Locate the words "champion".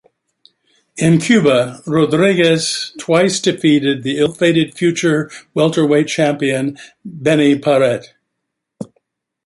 6.07-6.79